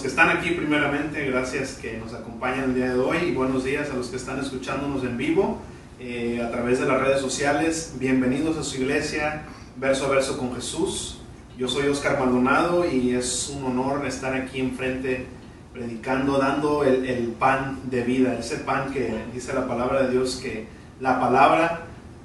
[0.00, 3.90] que están aquí primeramente, gracias que nos acompañan el día de hoy y buenos días
[3.90, 5.58] a los que están escuchándonos en vivo
[5.98, 7.96] eh, a través de las redes sociales.
[7.98, 9.42] Bienvenidos a su iglesia,
[9.76, 11.20] verso a verso con Jesús.
[11.58, 15.26] Yo soy Oscar Maldonado y es un honor estar aquí enfrente
[15.74, 20.36] predicando, dando el, el pan de vida, ese pan que dice la palabra de Dios
[20.42, 20.66] que
[20.98, 21.82] la palabra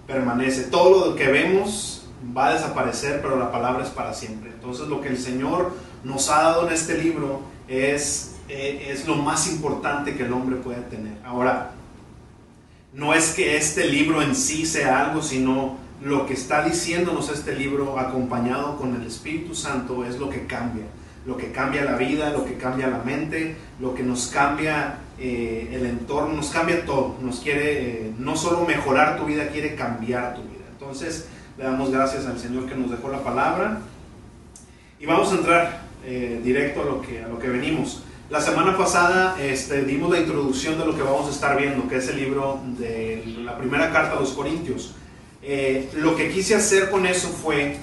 [0.08, 0.64] permanece.
[0.66, 4.52] Todo lo que vemos va a desaparecer, pero la palabra es para siempre.
[4.52, 5.74] Entonces lo que el Señor
[6.06, 10.58] nos ha dado en este libro es, eh, es lo más importante que el hombre
[10.58, 11.14] puede tener.
[11.26, 11.72] Ahora,
[12.94, 17.56] no es que este libro en sí sea algo, sino lo que está diciéndonos este
[17.56, 20.86] libro acompañado con el Espíritu Santo es lo que cambia.
[21.26, 25.70] Lo que cambia la vida, lo que cambia la mente, lo que nos cambia eh,
[25.74, 27.18] el entorno, nos cambia todo.
[27.20, 30.66] Nos quiere eh, no solo mejorar tu vida, quiere cambiar tu vida.
[30.72, 33.80] Entonces, le damos gracias al Señor que nos dejó la palabra.
[35.00, 38.04] Y vamos a entrar eh, directo a lo, que, a lo que venimos.
[38.30, 41.98] La semana pasada este, dimos la introducción de lo que vamos a estar viendo, que
[41.98, 44.96] es el libro de la primera carta a los Corintios.
[45.42, 47.78] Eh, lo que quise hacer con eso fue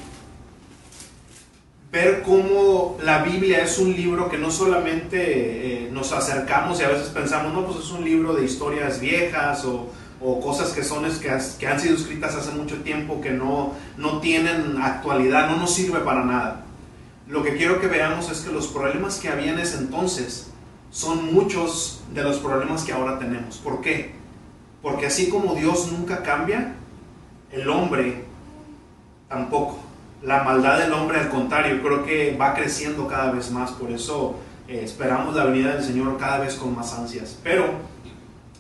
[1.93, 6.89] ver cómo la Biblia es un libro que no solamente eh, nos acercamos y a
[6.89, 9.91] veces pensamos, no, pues es un libro de historias viejas o,
[10.41, 14.77] cosas que, son, que, que han sido escritas hace mucho tiempo que no, no tienen
[14.81, 16.65] actualidad, no nos sirve para nada
[17.33, 20.51] lo que quiero que veamos es que los problemas que había en ese entonces
[20.91, 23.57] son muchos de los problemas que ahora tenemos.
[23.57, 24.15] ¿Por qué?
[24.83, 26.75] Porque así como Dios nunca cambia,
[27.51, 28.27] el hombre
[29.31, 29.79] tampoco.
[30.23, 33.71] La maldad del hombre, al contrario, creo que va creciendo cada vez más.
[33.73, 34.37] Por eso
[34.69, 37.39] eh, esperamos la venida del Señor cada vez con más ansias.
[37.43, 37.65] Pero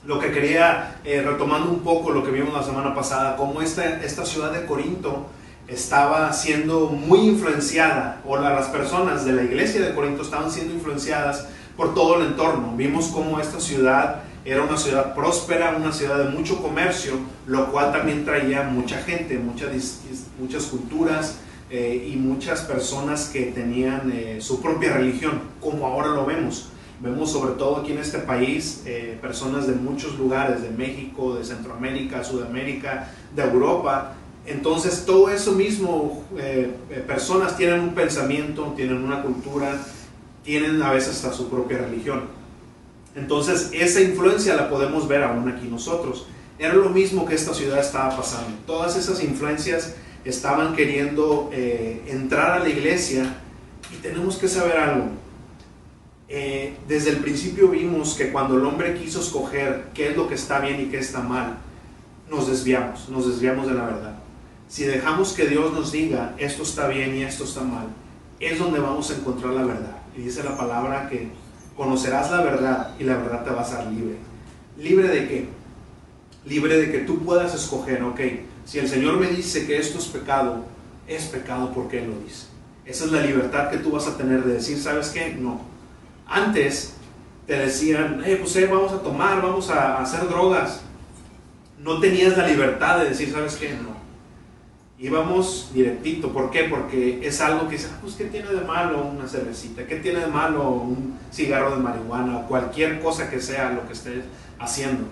[0.06, 4.02] lo que quería, eh, retomando un poco lo que vimos la semana pasada, como esta,
[4.02, 5.26] esta ciudad de Corinto,
[5.72, 11.46] estaba siendo muy influenciada, o las personas de la iglesia de Corinto estaban siendo influenciadas
[11.76, 12.74] por todo el entorno.
[12.76, 17.14] Vimos cómo esta ciudad era una ciudad próspera, una ciudad de mucho comercio,
[17.46, 20.00] lo cual también traía mucha gente, muchas,
[20.38, 21.38] muchas culturas
[21.70, 26.68] eh, y muchas personas que tenían eh, su propia religión, como ahora lo vemos.
[27.00, 31.44] Vemos sobre todo aquí en este país eh, personas de muchos lugares, de México, de
[31.44, 39.02] Centroamérica, Sudamérica, de Europa, entonces, todo eso mismo, eh, eh, personas tienen un pensamiento, tienen
[39.04, 39.80] una cultura,
[40.42, 42.24] tienen a veces hasta su propia religión.
[43.14, 46.26] Entonces, esa influencia la podemos ver aún aquí nosotros.
[46.58, 48.50] Era lo mismo que esta ciudad estaba pasando.
[48.66, 49.94] Todas esas influencias
[50.24, 53.36] estaban queriendo eh, entrar a la iglesia
[53.92, 55.06] y tenemos que saber algo.
[56.88, 60.60] desde el principio vimos que cuando el hombre quiso escoger qué es lo que está
[60.60, 61.58] bien y qué está mal,
[62.30, 64.21] nos desviamos, nos desviamos de la verdad.
[64.72, 67.88] Si dejamos que Dios nos diga esto está bien y esto está mal,
[68.40, 69.98] es donde vamos a encontrar la verdad.
[70.16, 71.28] Y dice la palabra que
[71.76, 74.16] conocerás la verdad y la verdad te va a ser libre.
[74.78, 75.48] ¿Libre de qué?
[76.46, 78.20] Libre de que tú puedas escoger, ok,
[78.64, 80.64] si el Señor me dice que esto es pecado,
[81.06, 82.46] es pecado porque Él lo dice.
[82.86, 85.34] Esa es la libertad que tú vas a tener de decir, ¿sabes qué?
[85.38, 85.60] No.
[86.26, 86.94] Antes
[87.46, 90.80] te decían, eh, pues eh, vamos a tomar, vamos a hacer drogas.
[91.78, 93.74] No tenías la libertad de decir, ¿sabes qué?
[93.74, 93.91] No
[95.02, 96.32] íbamos directito.
[96.32, 96.64] ¿Por qué?
[96.64, 99.84] Porque es algo que dice, ah, pues ¿qué tiene de malo una cervecita?
[99.84, 102.42] ¿Qué tiene de malo un cigarro de marihuana?
[102.42, 104.24] Cualquier cosa que sea lo que estés
[104.60, 105.04] haciendo.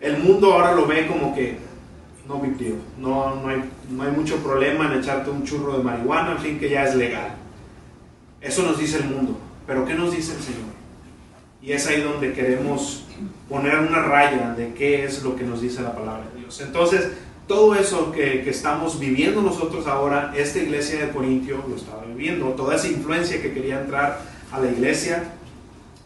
[0.00, 1.56] El mundo ahora lo ve como que
[2.26, 2.78] no big deal.
[2.98, 6.58] No, no, hay, no hay mucho problema en echarte un churro de marihuana, en fin,
[6.58, 7.36] que ya es legal.
[8.40, 9.38] Eso nos dice el mundo.
[9.68, 10.76] Pero ¿qué nos dice el Señor?
[11.62, 13.04] Y es ahí donde queremos
[13.48, 16.60] poner una raya de qué es lo que nos dice la palabra de Dios.
[16.60, 17.12] Entonces,
[17.46, 22.74] todo eso que, estamos viviendo nosotros ahora, esta iglesia de Corintio lo estaba viviendo, toda
[22.74, 25.32] esa influencia que quería entrar a la iglesia,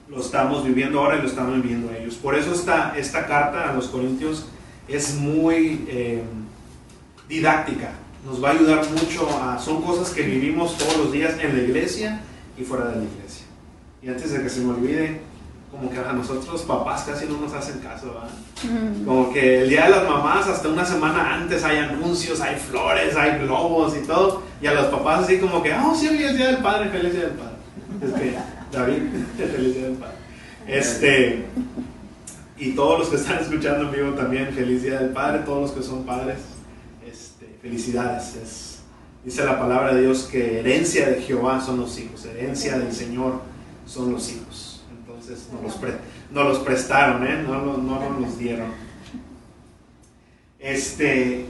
[0.09, 2.17] lo estamos viviendo ahora y lo están viviendo ellos.
[2.17, 4.47] Por eso esta, esta carta a los Corintios
[4.89, 6.23] es muy eh,
[7.29, 7.93] didáctica,
[8.27, 11.63] nos va a ayudar mucho a, son cosas que vivimos todos los días en la
[11.63, 12.21] iglesia
[12.59, 13.47] y fuera de la iglesia.
[14.03, 15.21] Y antes de que se me olvide,
[15.71, 19.05] como que a nosotros papás casi no nos hacen caso, ¿verdad?
[19.05, 23.15] Como que el día de las mamás, hasta una semana antes hay anuncios, hay flores,
[23.15, 26.37] hay globos y todo, y a los papás así como que, oh, sí, hoy es
[26.37, 27.57] día del padre, feliz día del padre.
[28.03, 28.39] Este,
[28.73, 29.03] David,
[29.37, 30.15] feliz día del padre.
[30.67, 31.47] Este,
[32.59, 35.71] y todos los que están escuchando en vivo también, feliz día del padre, todos los
[35.71, 36.39] que son padres,
[37.09, 38.35] este, felicidades.
[38.35, 38.79] Es,
[39.25, 43.41] dice la palabra de Dios que herencia de Jehová son los hijos, herencia del Señor
[43.87, 44.70] son los hijos
[45.53, 45.81] nos los,
[46.33, 47.43] los prestaron, ¿eh?
[47.47, 48.69] no, no, nos los dieron.
[50.59, 51.47] Este,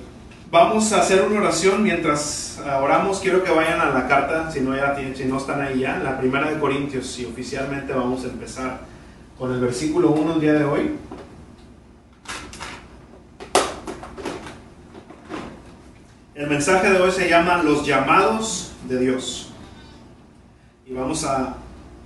[0.50, 3.20] Vamos a hacer una oración mientras oramos.
[3.20, 6.18] Quiero que vayan a la carta, si no, ya, si no están ahí ya, la
[6.18, 7.16] primera de Corintios.
[7.20, 8.80] Y oficialmente vamos a empezar
[9.38, 10.96] con el versículo 1 el día de hoy.
[16.34, 19.52] El mensaje de hoy se llama Los llamados de Dios.
[20.84, 21.58] Y vamos a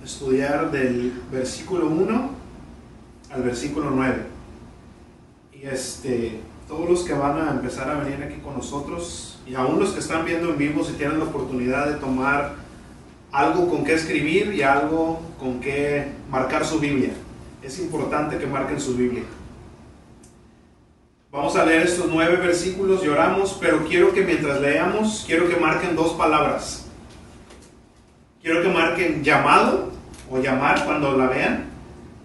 [0.05, 2.29] estudiar del versículo 1
[3.31, 4.23] al versículo 9.
[5.53, 9.79] Y este, todos los que van a empezar a venir aquí con nosotros, y aún
[9.79, 12.55] los que están viendo en vivo, si tienen la oportunidad de tomar
[13.31, 17.11] algo con qué escribir y algo con qué marcar su Biblia.
[17.61, 19.23] Es importante que marquen su Biblia.
[21.31, 25.57] Vamos a leer estos nueve versículos y oramos, pero quiero que mientras leamos, quiero que
[25.57, 26.85] marquen dos palabras.
[28.41, 29.94] Quiero que marquen llamado
[30.29, 31.65] o llamar cuando la vean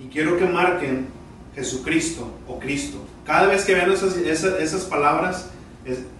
[0.00, 1.06] y quiero que marquen
[1.54, 3.04] Jesucristo o Cristo.
[3.24, 5.50] Cada vez que vean esas, esas, palabras,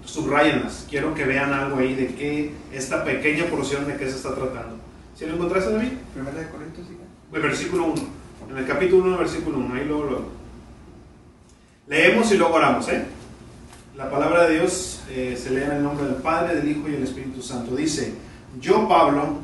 [0.05, 0.87] subrayenlas.
[0.89, 4.77] Quiero que vean algo ahí de qué, esta pequeña porción de qué se está tratando.
[5.17, 5.93] ¿Sí lo encontraste, David?
[6.15, 6.97] Primera de Corintios, sí.
[7.33, 8.03] El versículo 1.
[8.51, 9.75] En el capítulo 1, versículo 1.
[9.75, 10.29] Ahí luego, luego.
[11.89, 13.05] Leemos y luego oramos, ¿eh?
[13.97, 16.93] La palabra de Dios eh, se lee en el nombre del Padre, del Hijo y
[16.93, 17.75] del Espíritu Santo.
[17.77, 18.15] Dice,
[18.61, 19.41] yo Pablo,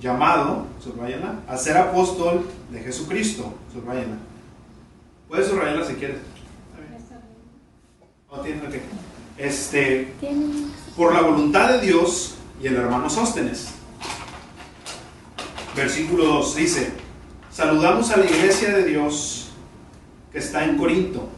[0.00, 4.16] llamado, subrayenla, a ser apóstol de Jesucristo, subrayenla.
[5.28, 6.18] Puedes subrayarla si quieres.
[8.28, 8.62] Oh, tiene,
[9.36, 10.14] Este,
[10.96, 13.68] por la voluntad de Dios y el hermano Sóstenes.
[15.76, 16.92] Versículo 2 dice,
[17.50, 19.50] saludamos a la iglesia de Dios
[20.30, 21.28] que está en Corinto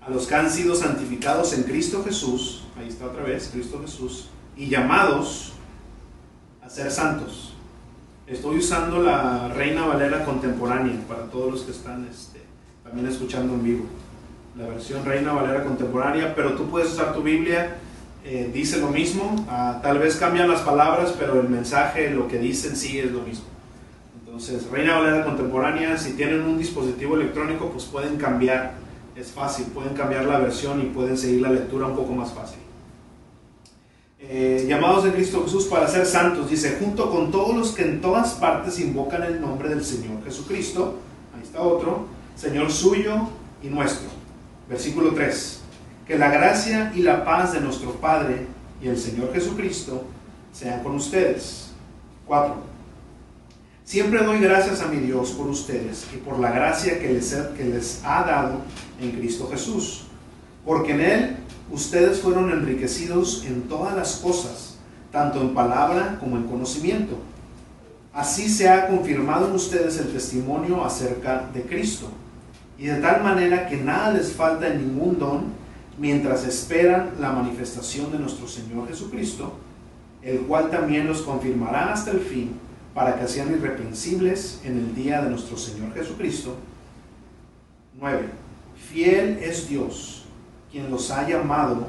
[0.00, 4.28] a los que han sido santificados en Cristo Jesús, ahí está otra vez, Cristo Jesús,
[4.56, 5.52] y llamados
[6.70, 7.54] ser santos.
[8.26, 12.40] Estoy usando la Reina Valera contemporánea para todos los que están este,
[12.84, 13.84] también escuchando en vivo.
[14.56, 17.78] La versión Reina Valera contemporánea, pero tú puedes usar tu Biblia,
[18.24, 22.38] eh, dice lo mismo, ah, tal vez cambian las palabras, pero el mensaje, lo que
[22.38, 23.46] dicen sí es lo mismo.
[24.20, 28.74] Entonces, Reina Valera contemporánea, si tienen un dispositivo electrónico, pues pueden cambiar
[29.16, 32.60] es fácil, pueden cambiar la versión y pueden seguir la lectura un poco más fácil.
[34.22, 38.02] Eh, llamados de Cristo Jesús para ser santos, dice, junto con todos los que en
[38.02, 40.98] todas partes invocan el nombre del Señor Jesucristo,
[41.34, 42.06] ahí está otro,
[42.36, 43.14] Señor suyo
[43.62, 44.08] y nuestro.
[44.68, 45.60] Versículo 3,
[46.06, 48.46] que la gracia y la paz de nuestro Padre
[48.82, 50.04] y el Señor Jesucristo
[50.52, 51.70] sean con ustedes.
[52.26, 52.70] 4
[53.84, 58.22] Siempre doy gracias a mi Dios por ustedes y por la gracia que les ha
[58.22, 58.60] dado
[59.00, 60.04] en Cristo Jesús,
[60.64, 61.36] porque en Él
[61.70, 64.76] ustedes fueron enriquecidos en todas las cosas,
[65.12, 67.16] tanto en palabra como en conocimiento.
[68.12, 72.08] Así se ha confirmado en ustedes el testimonio acerca de Cristo,
[72.78, 75.60] y de tal manera que nada les falta en ningún don
[75.98, 79.52] mientras esperan la manifestación de nuestro Señor Jesucristo,
[80.22, 82.52] el cual también los confirmará hasta el fin
[82.94, 86.56] para que sean irreprensibles en el día de nuestro Señor Jesucristo.
[88.00, 88.28] 9.
[88.90, 90.19] Fiel es Dios,
[90.70, 91.86] quien los ha llamado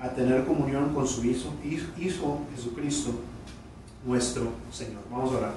[0.00, 1.50] a tener comunión con su Hijo,
[1.98, 3.10] Hijo Jesucristo,
[4.04, 5.02] nuestro Señor.
[5.10, 5.54] Vamos a orar.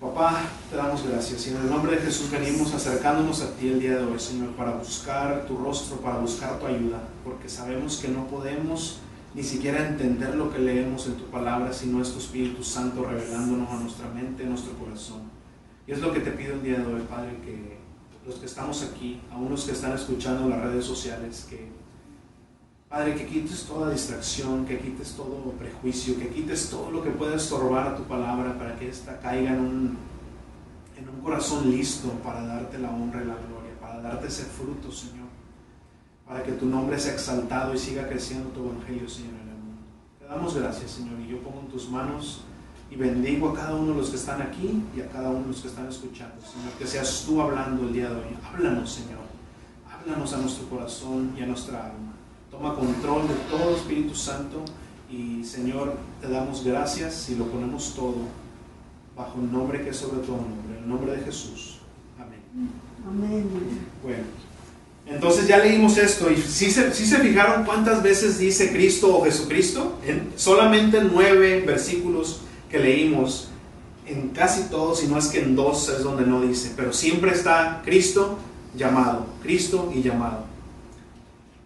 [0.00, 3.80] Papá, te damos gracias y en el nombre de Jesús venimos acercándonos a ti el
[3.80, 8.08] día de hoy, Señor, para buscar tu rostro, para buscar tu ayuda, porque sabemos que
[8.08, 9.00] no podemos
[9.34, 13.70] ni siquiera entender lo que leemos en tu palabra, sino es tu Espíritu Santo revelándonos
[13.70, 15.20] a nuestra mente, a nuestro corazón.
[15.86, 17.69] Y es lo que te pido el día de hoy, Padre, que
[18.30, 21.68] los que estamos aquí, aún los que están escuchando las redes sociales, que,
[22.88, 27.34] Padre, que quites toda distracción, que quites todo prejuicio, que quites todo lo que pueda
[27.34, 29.98] estorbar a tu palabra para que ésta caiga en un,
[30.96, 34.92] en un corazón listo para darte la honra y la gloria, para darte ese fruto,
[34.92, 35.28] Señor
[36.30, 39.82] para que tu nombre sea exaltado y siga creciendo tu evangelio, Señor, en el mundo.
[40.16, 42.44] Te damos gracias, Señor, y yo pongo en tus manos
[42.90, 45.48] y bendigo a cada uno de los que están aquí y a cada uno de
[45.48, 48.36] los que están escuchando, Señor, que seas tú hablando el día de hoy.
[48.44, 49.20] Háblanos, Señor.
[49.88, 52.14] Háblanos a nuestro corazón y a nuestra alma.
[52.50, 54.64] Toma control de todo Espíritu Santo
[55.08, 58.16] y, Señor, te damos gracias y lo ponemos todo
[59.16, 61.78] bajo el nombre que es sobre todo nombre, el nombre de Jesús.
[62.18, 62.40] Amén.
[63.06, 63.48] Amén.
[64.02, 64.24] Bueno.
[65.06, 69.98] Entonces ya leímos esto y si se, se fijaron cuántas veces dice Cristo o Jesucristo,
[70.06, 73.48] en solamente nueve versículos que leímos,
[74.06, 77.32] en casi todos, y no es que en dos es donde no dice, pero siempre
[77.32, 78.38] está Cristo
[78.76, 80.44] llamado, Cristo y llamado.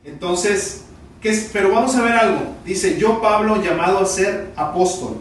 [0.05, 0.85] Entonces,
[1.21, 1.51] ¿qué es?
[1.53, 2.55] pero vamos a ver algo.
[2.65, 5.17] Dice, yo Pablo llamado a ser apóstol.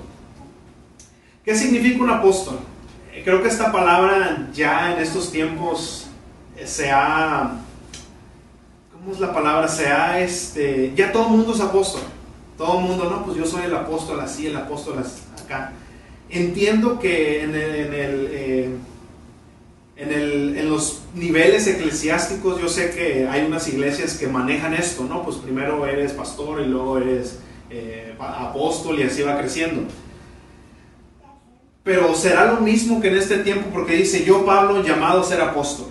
[1.45, 2.59] ¿Qué significa un apóstol?
[3.13, 6.07] Eh, creo que esta palabra ya en estos tiempos
[6.65, 7.59] se ha
[9.03, 12.01] vamos la palabra, sea este, ya todo el mundo es apóstol.
[12.57, 14.99] Todo el mundo, no, pues yo soy el apóstol así, el apóstol
[16.29, 18.69] Entiendo que en el, eh,
[19.95, 25.03] en, el, en, los niveles eclesiásticos yo sé que hay unas iglesias que manejan esto,
[25.03, 25.23] ¿no?
[25.23, 29.83] Pues primero eres pastor y luego eres eh, apóstol y así va creciendo.
[31.83, 35.41] Pero será lo mismo que en este tiempo porque dice yo Pablo llamado a ser
[35.41, 35.87] apóstol.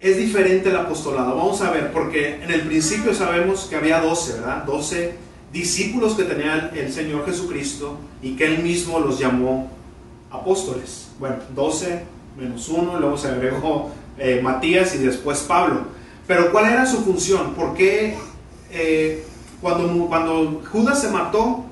[0.00, 1.36] Es diferente el apostolado.
[1.36, 4.64] Vamos a ver, porque en el principio sabemos que había 12, ¿verdad?
[4.64, 5.23] 12
[5.54, 9.70] discípulos que tenía el Señor Jesucristo y que Él mismo los llamó
[10.30, 11.12] apóstoles.
[11.20, 12.02] Bueno, 12
[12.36, 15.84] menos 1, luego se agregó eh, Matías y después Pablo.
[16.26, 17.54] Pero ¿cuál era su función?
[17.54, 18.16] ¿Por qué
[18.72, 19.24] eh,
[19.62, 21.64] cuando, cuando Judas se mató,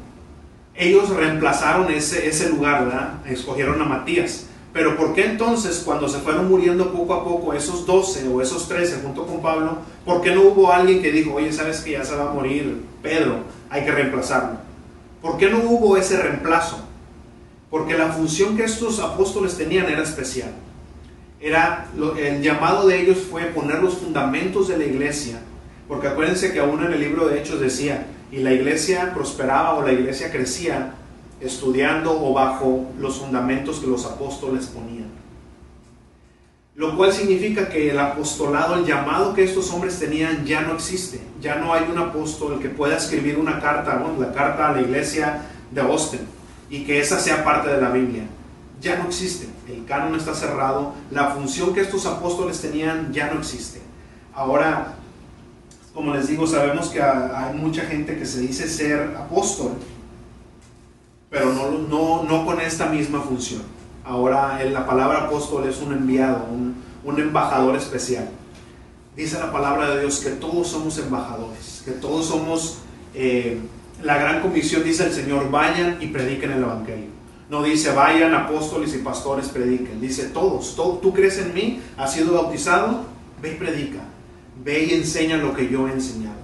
[0.77, 3.15] ellos reemplazaron ese, ese lugar, ¿verdad?
[3.27, 4.47] Escogieron a Matías.
[4.73, 8.69] Pero ¿por qué entonces cuando se fueron muriendo poco a poco esos 12 o esos
[8.69, 12.05] 13 junto con Pablo, ¿por qué no hubo alguien que dijo, oye, sabes que ya
[12.05, 13.41] se va a morir Pedro,
[13.73, 14.59] hay que reemplazarlo?
[15.23, 16.79] ¿Por qué no hubo ese reemplazo?
[17.71, 20.51] Porque la función que estos apóstoles tenían era especial.
[21.41, 21.89] Era,
[22.19, 25.41] el llamado de ellos fue poner los fundamentos de la iglesia.
[25.89, 29.83] Porque acuérdense que aún en el libro de Hechos decía, y la iglesia prosperaba o
[29.83, 30.95] la iglesia crecía
[31.41, 35.02] estudiando o bajo los fundamentos que los apóstoles ponían.
[36.75, 41.21] Lo cual significa que el apostolado, el llamado que estos hombres tenían ya no existe.
[41.41, 45.43] Ya no hay un apóstol que pueda escribir una carta, la carta a la iglesia
[45.71, 46.21] de Austin,
[46.71, 48.25] y que esa sea parte de la Biblia.
[48.81, 49.49] Ya no existe.
[49.69, 50.95] El canon está cerrado.
[51.11, 53.83] La función que estos apóstoles tenían ya no existe.
[54.35, 54.95] Ahora,
[55.93, 59.73] como les digo, sabemos que hay mucha gente que se dice ser apóstol,
[61.29, 63.63] pero no, no, no con esta misma función.
[64.05, 68.29] Ahora la palabra apóstol es un enviado, un, un embajador especial.
[69.17, 72.79] Dice la palabra de Dios que todos somos embajadores, que todos somos,
[73.15, 73.59] eh,
[74.03, 77.13] la gran comisión dice el Señor, vayan y prediquen el Evangelio.
[77.51, 82.15] No dice vayan apóstoles y pastores prediquen, dice todos, todo, tú crees en mí, has
[82.15, 83.05] sido bautizado,
[83.43, 84.01] ve y predica,
[84.65, 86.41] ve y enseña lo que yo he enseñado.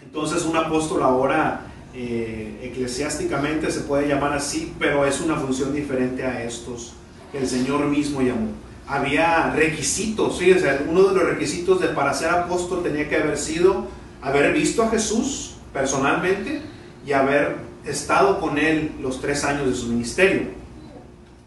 [0.00, 1.62] Entonces un apóstol ahora
[1.98, 6.92] eh, eclesiásticamente se puede llamar así, pero es una función diferente a estos
[7.32, 8.48] que el Señor mismo llamó.
[8.86, 13.86] Había requisitos, fíjense, uno de los requisitos de para ser apóstol tenía que haber sido
[14.20, 16.60] haber visto a Jesús personalmente
[17.06, 20.48] y haber estado con él los tres años de su ministerio.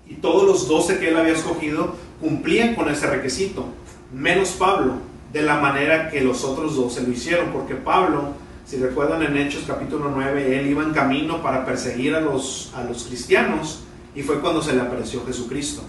[0.08, 3.68] Y todos los doce que él había escogido cumplían con ese requisito,
[4.12, 4.94] menos Pablo,
[5.32, 8.34] de la manera que los otros doce lo hicieron, porque Pablo
[8.70, 12.84] si recuerdan en Hechos capítulo 9, él iba en camino para perseguir a los, a
[12.84, 13.82] los cristianos
[14.14, 15.82] y fue cuando se le apareció Jesucristo.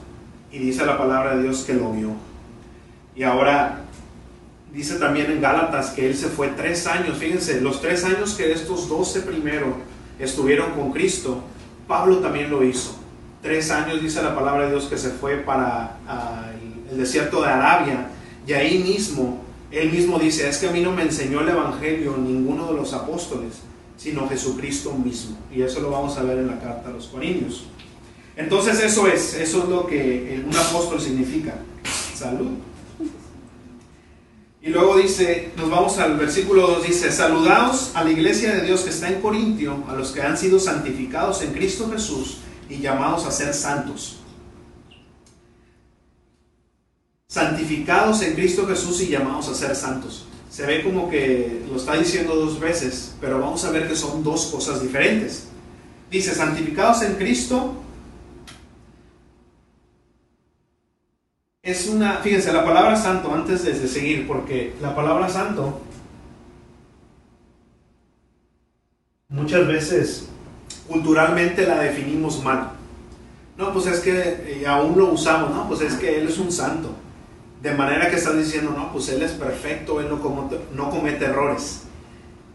[0.51, 2.13] Y dice la palabra de Dios que lo vio.
[3.15, 3.83] Y ahora
[4.73, 7.19] dice también en Gálatas que él se fue tres años.
[7.19, 9.77] Fíjense, los tres años que estos doce primero
[10.19, 11.43] estuvieron con Cristo,
[11.87, 12.97] Pablo también lo hizo.
[13.43, 15.99] Tres años dice la palabra de Dios que se fue para
[16.91, 18.09] el desierto de Arabia
[18.47, 22.17] y ahí mismo él mismo dice, es que a mí no me enseñó el Evangelio
[22.17, 23.55] ninguno de los apóstoles,
[23.97, 25.37] sino Jesucristo mismo.
[25.55, 27.65] Y eso lo vamos a ver en la carta a los Corintios.
[28.37, 31.55] Entonces eso es, eso es lo que un apóstol significa.
[32.15, 32.51] Salud.
[34.63, 38.83] Y luego dice, nos vamos al versículo 2, dice, saludaos a la iglesia de Dios
[38.83, 43.25] que está en Corintio, a los que han sido santificados en Cristo Jesús y llamados
[43.25, 44.20] a ser santos
[47.31, 50.27] santificados en Cristo Jesús y llamados a ser santos.
[50.51, 54.25] Se ve como que lo está diciendo dos veces, pero vamos a ver que son
[54.25, 55.47] dos cosas diferentes.
[56.11, 57.75] Dice, santificados en Cristo
[61.63, 65.83] es una, fíjense, la palabra santo, antes de, seguir, porque la palabra santo
[69.29, 70.27] muchas veces
[70.89, 72.73] culturalmente la definimos mal.
[73.57, 76.93] No, pues es que aún lo usamos, no, pues es que Él es un santo.
[77.63, 81.83] De manera que están diciendo, no, pues Él es perfecto, Él no comete, errores.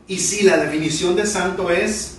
[0.08, 2.18] Y sí, la definición de santo es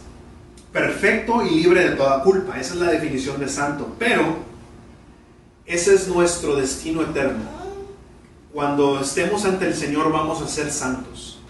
[0.72, 2.60] perfecto y libre de toda culpa.
[2.60, 3.94] Esa es la definición de santo.
[3.98, 4.36] Pero
[5.64, 7.44] ese es nuestro destino eterno.
[8.52, 11.40] Cuando estemos ante el Señor vamos a ser santos.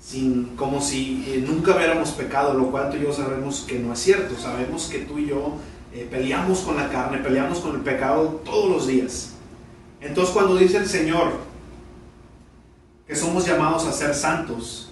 [0.00, 3.92] Sin, como si eh, nunca hubiéramos pecado, lo cual tú y yo sabemos que no
[3.92, 4.34] es cierto.
[4.40, 5.56] Sabemos que tú y yo
[5.92, 9.34] eh, peleamos con la carne, peleamos con el pecado todos los días.
[10.00, 11.32] Entonces cuando dice el Señor
[13.06, 14.90] que somos llamados a ser santos,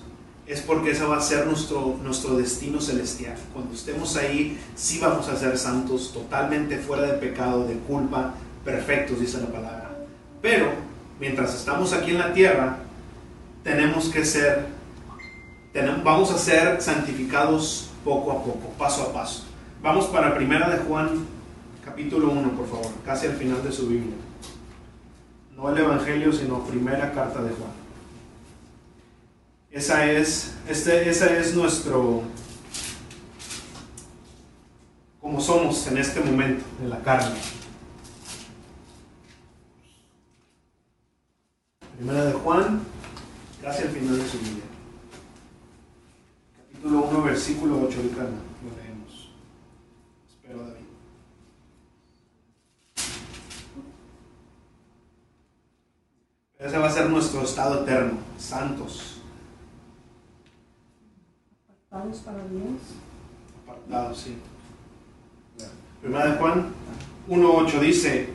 [0.48, 3.36] es porque ese va a ser nuestro, nuestro destino celestial.
[3.52, 8.34] Cuando estemos ahí, sí vamos a ser santos, totalmente fuera de pecado, de culpa,
[8.64, 9.90] perfectos, dice la palabra.
[10.40, 10.72] Pero
[11.20, 12.78] mientras estamos aquí en la tierra,
[13.62, 14.66] tenemos que ser,
[16.02, 19.44] vamos a ser santificados poco a poco, paso a paso.
[19.82, 21.26] Vamos para Primera de Juan,
[21.84, 24.14] capítulo 1, por favor, casi al final de su Biblia.
[25.58, 27.72] No el Evangelio, sino primera carta de Juan.
[29.72, 32.22] Esa es, este, esa es nuestro,
[35.20, 37.40] como somos en este momento, en la carne.
[41.96, 42.82] Primera de Juan,
[43.60, 44.64] casi al final de su Biblia.
[46.56, 49.32] Capítulo 1, versículo 8, ahorita lo leemos.
[50.28, 50.88] Espero, David.
[56.58, 59.20] Ese va a ser nuestro estado eterno, santos.
[61.68, 62.80] Apartados para Dios.
[63.62, 64.38] Apartados, sí.
[66.00, 66.66] Primera de Juan
[67.28, 68.30] 1.8 dice,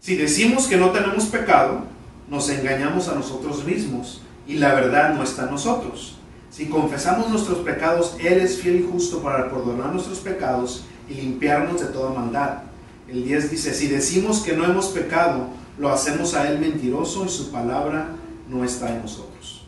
[0.00, 1.82] si decimos que no tenemos pecado,
[2.28, 6.16] nos engañamos a nosotros mismos y la verdad no está en nosotros.
[6.50, 11.80] Si confesamos nuestros pecados, Él es fiel y justo para perdonar nuestros pecados y limpiarnos
[11.80, 12.62] de toda maldad.
[13.06, 17.28] El 10 dice, si decimos que no hemos pecado, lo hacemos a Él mentiroso y
[17.28, 18.08] su palabra
[18.48, 19.64] no está en nosotros.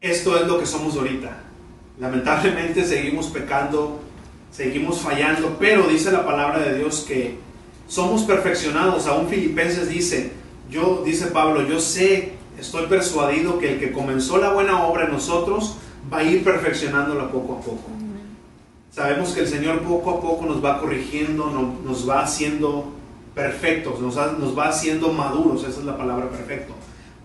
[0.00, 1.42] Esto es lo que somos ahorita.
[1.98, 4.00] Lamentablemente seguimos pecando,
[4.50, 7.38] seguimos fallando, pero dice la palabra de Dios que
[7.86, 9.06] somos perfeccionados.
[9.06, 10.32] Aún Filipenses dice,
[10.70, 15.12] yo, dice Pablo, yo sé, estoy persuadido que el que comenzó la buena obra en
[15.12, 15.76] nosotros
[16.10, 17.90] va a ir perfeccionándola poco a poco.
[18.90, 21.50] Sabemos que el Señor poco a poco nos va corrigiendo,
[21.84, 22.99] nos va haciendo
[23.34, 26.74] perfectos, nos, va haciendo maduros, esa es la palabra perfecto.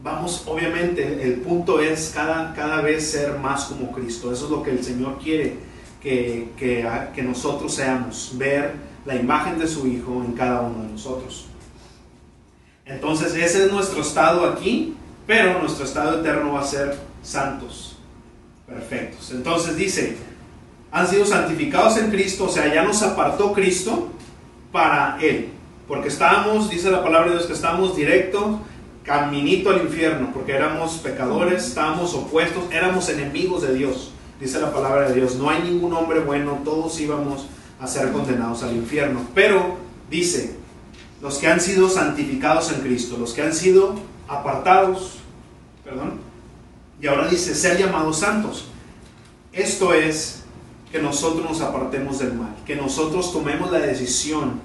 [0.04, 4.32] Vamos, obviamente, el punto es cada, cada vez ser más como Cristo.
[4.32, 5.58] Eso es lo que el Señor quiere
[6.02, 8.74] que, que, que nosotros seamos, ver
[9.06, 11.48] la imagen de su Hijo en cada uno de nosotros.
[12.86, 17.98] Entonces ese es nuestro estado aquí, pero nuestro estado eterno va a ser santos,
[18.68, 19.32] perfectos.
[19.32, 20.18] Entonces dice,
[20.92, 24.10] han sido santificados en Cristo, o sea, ya nos apartó Cristo
[24.72, 25.50] para Él.
[25.88, 28.60] Porque estábamos, dice la palabra de Dios, que estábamos directo,
[29.04, 34.12] caminito al infierno, porque éramos pecadores, estábamos opuestos, éramos enemigos de Dios.
[34.40, 37.48] Dice la palabra de Dios, no hay ningún hombre bueno, todos íbamos
[37.80, 39.22] a ser condenados al infierno.
[39.36, 39.78] Pero
[40.10, 40.56] dice,
[41.22, 43.96] los que han sido santificados en Cristo, los que han sido
[44.28, 45.20] apartados,
[45.84, 46.20] perdón,
[47.00, 48.66] y ahora dice ser llamados santos.
[49.54, 50.44] Esto es
[50.92, 54.60] que nosotros nos apartemos del mal, que nosotros tomemos la decisión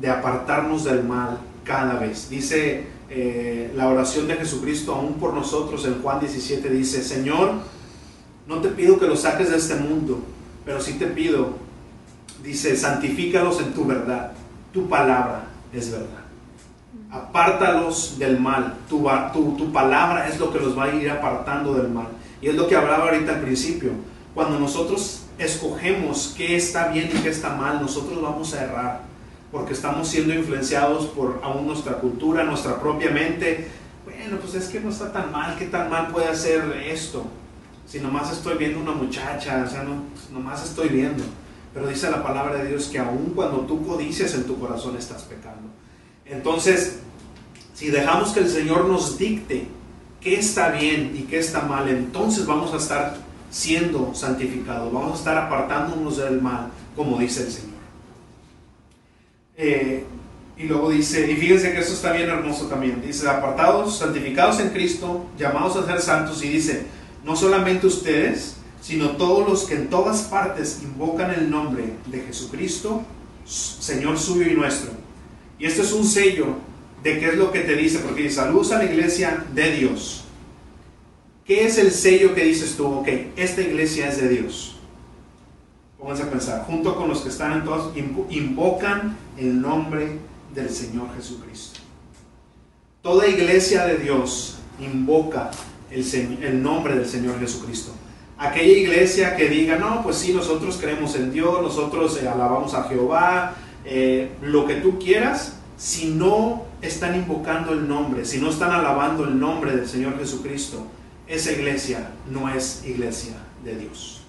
[0.00, 2.28] de apartarnos del mal cada vez.
[2.28, 7.52] Dice eh, la oración de Jesucristo aún por nosotros en Juan 17, dice, Señor,
[8.46, 10.20] no te pido que los saques de este mundo,
[10.64, 11.56] pero sí te pido,
[12.42, 14.32] dice, santifícalos en tu verdad,
[14.72, 16.24] tu palabra es verdad.
[17.10, 18.74] Apártalos del mal.
[18.88, 18.98] Tu,
[19.56, 22.08] tu, palabra es lo que los va a ir apartando del mal.
[22.40, 23.92] Y es lo que hablaba ahorita al principio.
[24.34, 29.00] Cuando nosotros escogemos qué está bien y qué está mal, nosotros vamos a errar.
[29.52, 33.68] Porque estamos siendo influenciados por aún nuestra cultura, nuestra propia mente.
[34.04, 35.56] Bueno, pues es que no está tan mal.
[35.56, 37.24] ¿Qué tan mal puede hacer esto?
[37.86, 41.22] Si nomás estoy viendo una muchacha, o sea, no, nomás estoy viendo.
[41.72, 45.22] Pero dice la palabra de Dios que aun cuando tú codicias en tu corazón estás
[45.22, 45.68] pecando.
[46.24, 47.00] Entonces,
[47.74, 49.68] si dejamos que el Señor nos dicte
[50.20, 53.16] qué está bien y qué está mal, entonces vamos a estar
[53.50, 57.75] siendo santificados, vamos a estar apartándonos del mal, como dice el Señor.
[59.56, 60.04] Eh,
[60.58, 64.70] y luego dice, y fíjense que esto está bien hermoso también, dice, apartados, santificados en
[64.70, 66.86] Cristo, llamados a ser santos, y dice,
[67.24, 73.02] no solamente ustedes, sino todos los que en todas partes invocan el nombre de Jesucristo,
[73.44, 74.92] Señor suyo y nuestro.
[75.58, 76.56] Y esto es un sello
[77.02, 80.24] de qué es lo que te dice, porque dice, saludos a la iglesia de Dios.
[81.44, 82.86] ¿Qué es el sello que dices tú?
[82.86, 84.75] Ok, esta iglesia es de Dios.
[86.06, 87.92] Pónganse a pensar, junto con los que están en todos,
[88.30, 90.20] invocan el nombre
[90.54, 91.80] del Señor Jesucristo.
[93.02, 95.50] Toda iglesia de Dios invoca
[95.90, 96.04] el,
[96.44, 97.92] el nombre del Señor Jesucristo
[98.38, 102.84] aquella iglesia que diga, no, pues sí, nosotros creemos en Dios, nosotros eh, alabamos a
[102.84, 108.70] Jehová, eh, lo que tú quieras, si no están invocando el nombre, si no están
[108.70, 110.86] alabando el nombre del Señor Jesucristo,
[111.26, 113.32] esa iglesia no es iglesia
[113.64, 114.25] de Dios.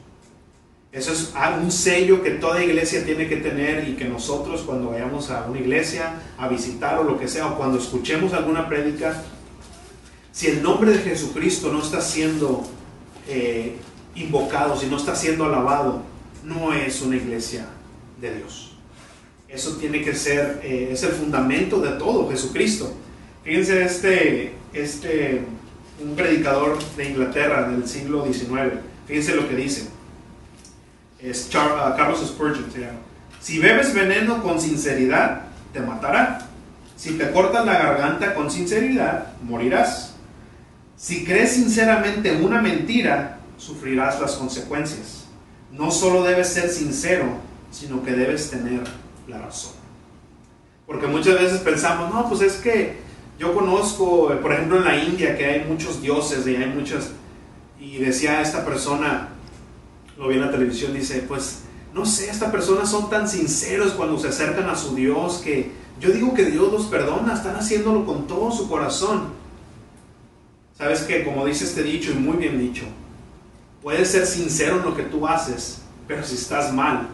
[0.91, 5.29] Eso es un sello que toda iglesia tiene que tener y que nosotros cuando vayamos
[5.29, 9.21] a una iglesia a visitar o lo que sea, o cuando escuchemos alguna prédica,
[10.31, 12.63] si el nombre de Jesucristo no está siendo
[13.27, 13.75] eh,
[14.15, 16.03] invocado, si no está siendo alabado,
[16.43, 17.65] no es una iglesia
[18.21, 18.75] de Dios.
[19.49, 22.93] Eso tiene que ser, eh, es el fundamento de todo, Jesucristo.
[23.43, 25.41] Fíjense este, este
[26.03, 28.79] un predicador de Inglaterra del siglo XIX.
[29.07, 29.87] Fíjense lo que dice.
[31.19, 32.89] Es uh, Carlos Spurgeon se.
[33.41, 35.41] Si bebes veneno con sinceridad,
[35.73, 36.47] te matará.
[36.95, 40.15] Si te cortas la garganta con sinceridad, morirás.
[40.95, 45.25] Si crees sinceramente una mentira, sufrirás las consecuencias.
[45.71, 47.25] No solo debes ser sincero,
[47.71, 48.81] sino que debes tener
[49.27, 49.73] la razón.
[50.87, 52.97] Porque muchas veces pensamos, no, pues es que
[53.37, 57.11] yo conozco, por ejemplo, en la India, que hay muchos dioses y hay muchas...
[57.79, 59.29] Y decía esta persona,
[60.17, 61.59] lo vi en la televisión, dice, pues,
[61.93, 66.11] no sé, estas personas son tan sinceros cuando se acercan a su Dios que yo
[66.11, 69.29] digo que Dios los perdona, están haciéndolo con todo su corazón.
[70.77, 72.85] Sabes que, como dice este dicho, y muy bien dicho,
[73.81, 77.07] puedes ser sincero en lo que tú haces, pero si estás mal,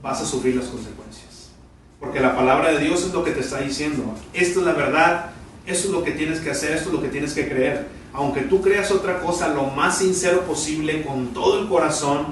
[0.00, 1.50] vas a sufrir las consecuencias.
[1.98, 4.14] Porque la palabra de Dios es lo que te está diciendo.
[4.32, 5.30] Esto es la verdad,
[5.66, 7.88] esto es lo que tienes que hacer, esto es lo que tienes que creer.
[8.12, 12.26] Aunque tú creas otra cosa, lo más sincero posible, con todo el corazón,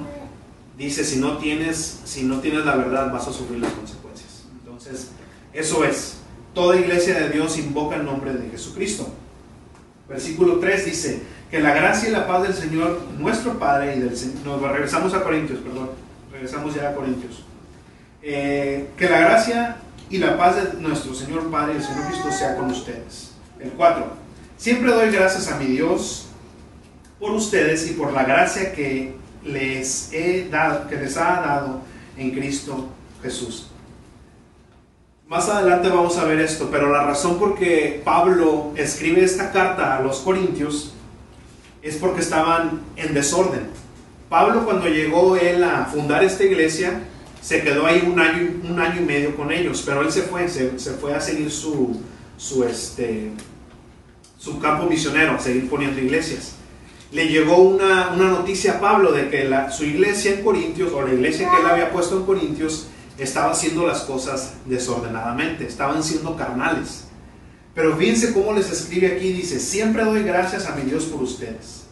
[0.77, 4.45] dice, si no tienes, si no tienes la verdad, vas a sufrir las consecuencias.
[4.53, 5.11] Entonces,
[5.53, 6.19] eso es.
[6.55, 9.09] Toda iglesia de Dios invoca el nombre de Jesucristo.
[10.09, 14.17] Versículo 3 dice, que la gracia y la paz del Señor, nuestro Padre, y del
[14.17, 15.91] Señor, nos regresamos a Corintios, perdón,
[16.33, 17.45] regresamos ya a Corintios.
[18.23, 19.77] Eh, que la gracia
[20.09, 23.33] y la paz de nuestro Señor Padre y el Señor Cristo sea con ustedes.
[23.59, 24.07] El 4.
[24.61, 26.27] Siempre doy gracias a mi Dios
[27.19, 31.81] por ustedes y por la gracia que les he dado, que les ha dado
[32.19, 32.91] en Cristo
[33.23, 33.69] Jesús.
[35.27, 39.97] Más adelante vamos a ver esto, pero la razón por que Pablo escribe esta carta
[39.97, 40.93] a los Corintios
[41.81, 43.67] es porque estaban en desorden.
[44.29, 47.01] Pablo cuando llegó él a fundar esta iglesia,
[47.41, 50.51] se quedó ahí un año, un año y medio con ellos, pero él se fue,
[50.51, 51.99] se, se fue a seguir su,
[52.37, 53.33] su, este,
[54.41, 56.55] su campo misionero, seguir poniendo iglesias.
[57.13, 61.03] Le llegó una, una noticia a Pablo de que la, su iglesia en Corintios, o
[61.03, 62.87] la iglesia que él había puesto en Corintios,
[63.19, 67.05] estaba haciendo las cosas desordenadamente, estaban siendo carnales.
[67.75, 71.85] Pero fíjense cómo les escribe aquí, dice, siempre doy gracias a mi Dios por ustedes,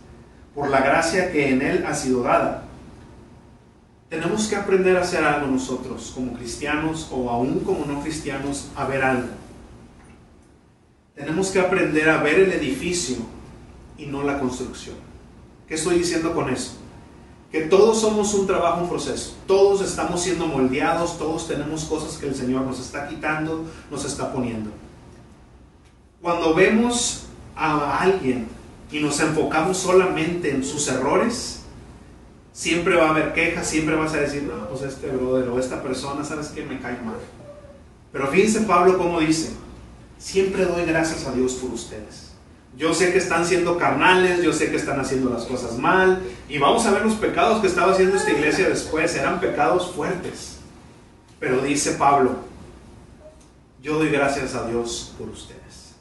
[0.54, 2.64] por la gracia que en Él ha sido dada.
[4.08, 8.86] Tenemos que aprender a hacer algo nosotros, como cristianos o aún como no cristianos, a
[8.86, 9.28] ver algo.
[11.18, 13.16] Tenemos que aprender a ver el edificio
[13.98, 14.94] y no la construcción.
[15.66, 16.74] ¿Qué estoy diciendo con eso?
[17.50, 19.34] Que todos somos un trabajo, un proceso.
[19.48, 24.32] Todos estamos siendo moldeados, todos tenemos cosas que el Señor nos está quitando, nos está
[24.32, 24.70] poniendo.
[26.22, 27.24] Cuando vemos
[27.56, 28.46] a alguien
[28.92, 31.62] y nos enfocamos solamente en sus errores,
[32.52, 35.82] siempre va a haber quejas, siempre vas a decir, no, pues este brother o esta
[35.82, 37.16] persona, sabes que me cae mal.
[38.12, 39.50] Pero fíjense Pablo cómo dice,
[40.18, 42.32] siempre doy gracias a Dios por ustedes.
[42.76, 46.58] Yo sé que están siendo carnales, yo sé que están haciendo las cosas mal, y
[46.58, 50.58] vamos a ver los pecados que estaba haciendo esta iglesia después, eran pecados fuertes.
[51.40, 52.36] Pero dice Pablo,
[53.82, 55.94] yo doy gracias a Dios por ustedes.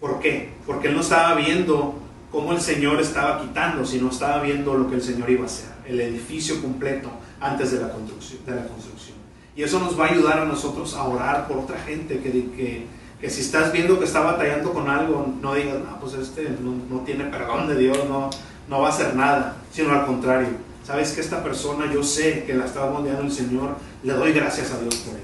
[0.00, 0.52] ¿Por qué?
[0.66, 1.98] Porque él no estaba viendo
[2.30, 5.70] cómo el Señor estaba quitando, sino estaba viendo lo que el Señor iba a hacer,
[5.86, 8.44] el edificio completo antes de la construcción.
[8.44, 9.16] De la construcción.
[9.56, 12.86] Y eso nos va a ayudar a nosotros a orar por otra gente que, que,
[13.20, 16.74] que si estás viendo que está batallando con algo, no digas, no, pues este no,
[16.88, 18.30] no, tiene perdón de Dios, no,
[18.68, 20.48] no va a hacer nada, sino al contrario.
[20.84, 24.72] Sabes que esta persona yo sé que la está moldeando el Señor, le doy gracias
[24.72, 25.22] a Dios por él.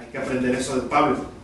[0.00, 1.36] Hay que aprender eso de Pablo.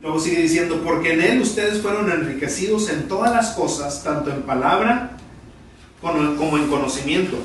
[0.00, 4.42] Luego sigue diciendo, porque en Él ustedes fueron enriquecidos en todas las cosas, tanto en
[4.42, 5.16] palabra
[6.00, 7.36] como en conocimiento.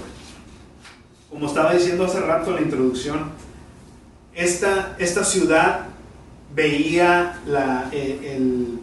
[1.32, 3.32] Como estaba diciendo hace rato en la introducción,
[4.36, 5.88] esta, esta ciudad
[6.56, 8.80] veía la, eh, el,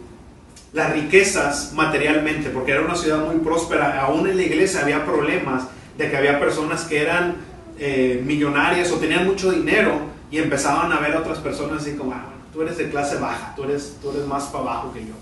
[0.73, 4.01] las riquezas materialmente, porque era una ciudad muy próspera.
[4.01, 5.63] Aún en la iglesia había problemas
[5.97, 7.35] de que había personas que eran
[7.77, 12.13] eh, millonarias o tenían mucho dinero y empezaban a ver a otras personas así como,
[12.13, 15.13] ah, tú eres de clase baja, tú eres, tú eres más para abajo que yo.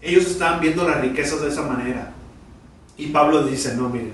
[0.00, 2.12] Ellos estaban viendo las riquezas de esa manera.
[2.96, 4.12] Y Pablo dice, no, miren,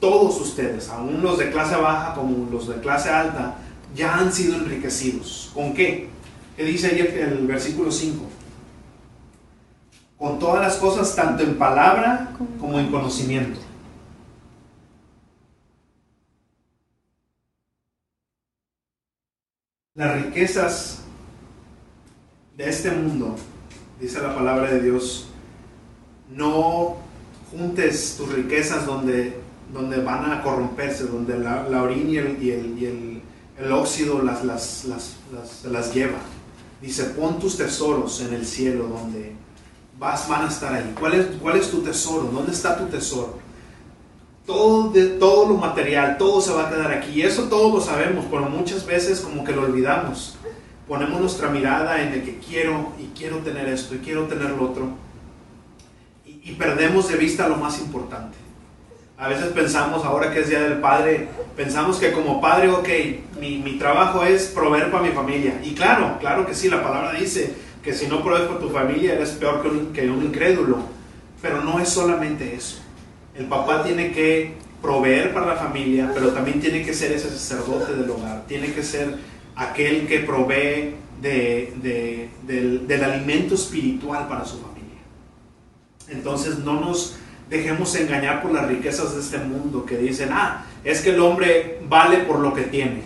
[0.00, 3.56] todos ustedes, aún los de clase baja como los de clase alta,
[3.94, 5.50] ya han sido enriquecidos.
[5.54, 6.11] ¿Con qué?
[6.56, 8.24] ¿Qué dice ahí el versículo 5?
[10.18, 13.58] Con todas las cosas, tanto en palabra como en conocimiento.
[19.94, 21.02] Las riquezas
[22.56, 23.36] de este mundo,
[24.00, 25.28] dice la palabra de Dios,
[26.30, 26.96] no
[27.50, 29.38] juntes tus riquezas donde,
[29.72, 33.22] donde van a corromperse, donde la, la orina y, el, y, el, el,
[33.58, 36.18] el, óxido las, las, las, las lleva.
[36.82, 39.36] Dice, pon tus tesoros en el cielo donde,
[39.98, 40.92] vas, van a estar ahí.
[40.98, 42.24] ¿Cuál es, ¿Cuál es tu tesoro?
[42.24, 43.38] ¿Dónde está tu tesoro?
[44.44, 47.12] Todo, todo lo material, todo se va a quedar aquí.
[47.12, 50.36] Y eso todos lo sabemos, pero muchas veces como que lo olvidamos.
[50.88, 54.68] Ponemos nuestra mirada en el que quiero y quiero tener esto y quiero tener lo
[54.68, 54.88] otro.
[56.26, 58.36] Y perdemos de vista lo más importante.
[59.18, 62.88] A veces pensamos, ahora que es Día del Padre, pensamos que como padre, ok,
[63.38, 65.60] mi, mi trabajo es proveer para mi familia.
[65.62, 69.14] Y claro, claro que sí, la palabra dice que si no provees para tu familia
[69.14, 70.78] eres peor que un, que un incrédulo.
[71.40, 72.80] Pero no es solamente eso.
[73.34, 77.94] El papá tiene que proveer para la familia, pero también tiene que ser ese sacerdote
[77.94, 79.16] del hogar, tiene que ser
[79.54, 84.98] aquel que provee de, de, del, del alimento espiritual para su familia.
[86.08, 87.16] Entonces no nos
[87.52, 91.80] dejemos engañar por las riquezas de este mundo que dicen, ah, es que el hombre
[91.86, 93.02] vale por lo que tiene,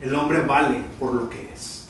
[0.00, 1.86] el hombre vale por lo que es.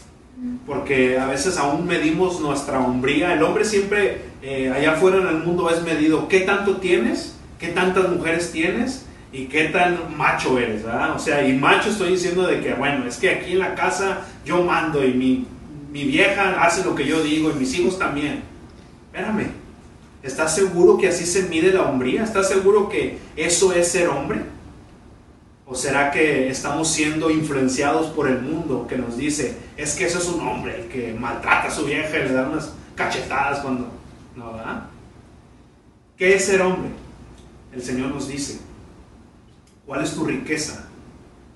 [0.66, 5.38] Porque a veces aún medimos nuestra hombría, el hombre siempre eh, allá afuera en el
[5.44, 7.36] mundo es medido, ¿qué tanto tienes?
[7.58, 9.06] ¿Qué tantas mujeres tienes?
[9.32, 10.84] ¿Y qué tan macho eres?
[10.84, 11.16] ¿verdad?
[11.16, 14.26] O sea, y macho estoy diciendo de que, bueno, es que aquí en la casa
[14.44, 15.46] yo mando y mi,
[15.90, 18.42] mi vieja hace lo que yo digo y mis hijos también.
[19.06, 19.63] Espérame,
[20.24, 22.24] ¿Estás seguro que así se mide la hombría?
[22.24, 24.40] ¿Estás seguro que eso es ser hombre?
[25.66, 30.18] ¿O será que estamos siendo influenciados por el mundo que nos dice, es que eso
[30.18, 33.88] es un hombre, el que maltrata a su vieja y le da unas cachetadas cuando...
[34.34, 34.84] ¿No, verdad?
[36.16, 36.90] ¿Qué es ser hombre?
[37.70, 38.60] El Señor nos dice,
[39.84, 40.86] ¿cuál es tu riqueza?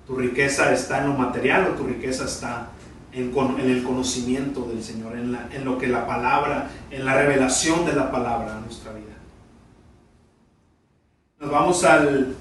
[0.05, 2.69] ¿Tu riqueza está en lo material o tu riqueza está
[3.11, 7.93] en, el conocimiento del Señor, en, en, lo que la palabra, en la revelación de
[7.93, 9.05] la palabra a nuestra vida.
[11.39, 12.35] Nos vamos al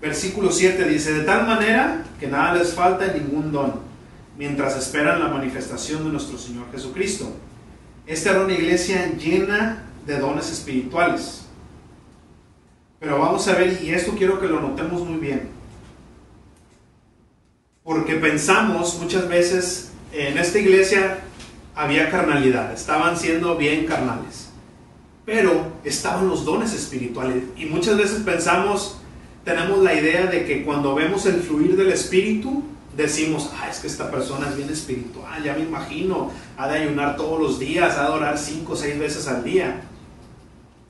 [0.00, 3.80] versículo 7, dice, de tal manera que nada les falta en ningún don,
[4.38, 7.32] mientras esperan la manifestación de nuestro Señor Jesucristo.
[8.06, 11.46] Esta era una iglesia llena de dones espirituales.
[12.98, 15.48] Pero vamos a ver, y esto quiero que lo notemos muy bien,
[17.84, 21.20] porque pensamos muchas veces en esta iglesia
[21.74, 24.50] había carnalidad, estaban siendo bien carnales,
[25.24, 28.98] pero estaban los dones espirituales y muchas veces pensamos,
[29.44, 32.62] tenemos la idea de que cuando vemos el fluir del espíritu,
[32.96, 37.16] decimos, ah, es que esta persona es bien espiritual, ya me imagino, ha de ayunar
[37.16, 39.82] todos los días, ha de orar cinco o seis veces al día.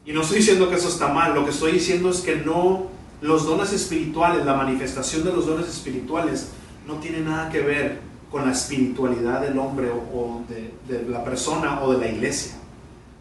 [0.04, 2.88] Y no estoy diciendo que eso está mal, lo que estoy diciendo es que no,
[3.20, 6.48] los dones espirituales, la manifestación de los dones espirituales,
[6.86, 11.92] no tiene nada que ver con la espiritualidad del hombre o, de, la persona o
[11.92, 12.52] de la iglesia,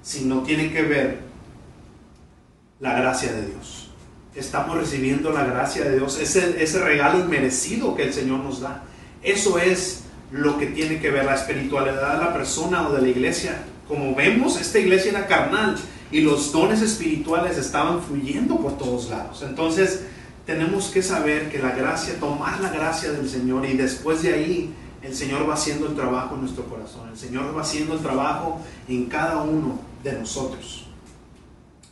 [0.01, 1.19] sino tiene que ver
[2.79, 3.89] la gracia de Dios.
[4.33, 8.83] Estamos recibiendo la gracia de Dios, ese, ese regalo inmerecido que el Señor nos da.
[9.21, 13.09] Eso es lo que tiene que ver la espiritualidad de la persona o de la
[13.09, 13.63] iglesia.
[13.87, 15.75] Como vemos, esta iglesia era carnal
[16.09, 19.43] y los dones espirituales estaban fluyendo por todos lados.
[19.43, 20.05] Entonces,
[20.45, 24.73] tenemos que saber que la gracia, tomar la gracia del Señor y después de ahí
[25.01, 27.09] el Señor va haciendo el trabajo en nuestro corazón.
[27.09, 30.87] El Señor va haciendo el trabajo en cada uno de nosotros.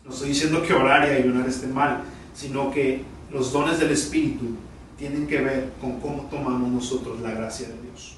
[0.06, 2.02] No estoy diciendo que orar y ayunar esté mal,
[2.34, 4.56] sino que los dones del Espíritu
[4.98, 8.18] tienen que ver con cómo tomamos nosotros la gracia de Dios.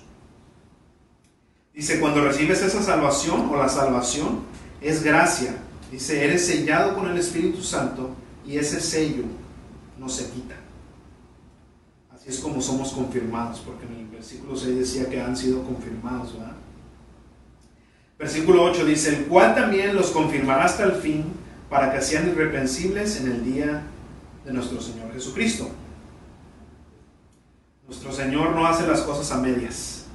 [1.74, 4.42] Dice, cuando recibes esa salvación o la salvación,
[4.82, 5.56] es gracia.
[5.92, 8.12] Dice, eres sellado con el Espíritu Santo
[8.46, 9.24] y ese sello
[10.02, 10.56] no se quita.
[12.14, 16.34] Así es como somos confirmados, porque en el versículo 6 decía que han sido confirmados,
[16.34, 16.56] ¿verdad?
[18.18, 21.26] Versículo 8 dice, el cual también los confirmará hasta el fin,
[21.70, 23.84] para que sean irreprensibles en el día
[24.44, 25.70] de nuestro Señor Jesucristo.
[27.88, 30.06] Nuestro Señor no hace las cosas a medias.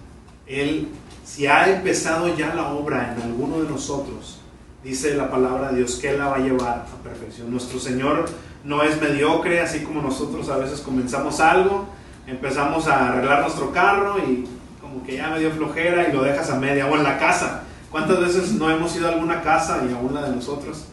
[0.47, 0.89] Él,
[1.25, 4.41] si ha empezado ya la obra en alguno de nosotros,
[4.83, 7.51] dice la palabra de Dios que Él la va a llevar a perfección.
[7.51, 8.27] Nuestro Señor
[8.67, 11.87] no es mediocre, así como nosotros a veces comenzamos algo,
[12.27, 14.45] empezamos a arreglar nuestro carro y
[14.81, 17.63] como que ya me dio flojera y lo dejas a media, o en la casa.
[17.93, 20.87] ¿Cuántas veces no hemos ido a alguna casa y a una de nosotros,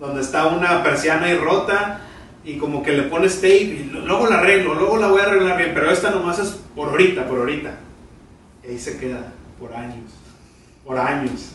[0.00, 2.00] donde está una persiana y rota
[2.44, 5.56] y como que le pones tape y luego la arreglo, luego la voy a arreglar
[5.56, 7.70] bien, pero esta nomás es por ahorita, por ahorita.
[8.64, 10.10] Y ahí se queda por años,
[10.84, 11.52] por años.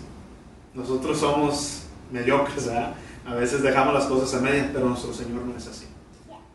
[0.74, 2.94] Nosotros somos mediocres, ¿verdad?
[3.28, 5.86] A veces dejamos las cosas a medias, pero nuestro Señor no es así.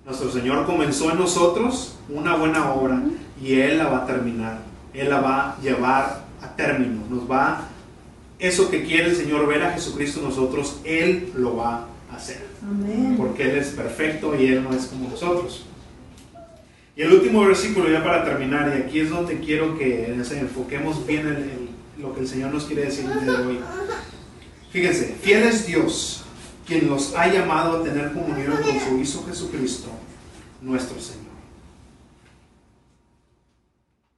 [0.06, 3.02] Nuestro Señor comenzó en nosotros una buena obra
[3.40, 4.60] y Él la va a terminar.
[4.94, 7.02] Él la va a llevar a término.
[7.10, 7.68] Nos va,
[8.38, 12.46] eso que quiere el Señor ver a Jesucristo en nosotros, Él lo va a hacer.
[12.62, 13.16] Amén.
[13.18, 15.66] Porque Él es perfecto y Él no es como nosotros.
[16.96, 21.26] Y el último versículo ya para terminar, y aquí es donde quiero que enfoquemos bien
[21.26, 23.60] el, el, lo que el Señor nos quiere decir el día de hoy.
[24.70, 26.21] Fíjense, fiel es Dios,
[26.66, 29.88] quien los ha llamado a tener comunión con su Hijo Jesucristo,
[30.60, 31.32] nuestro Señor.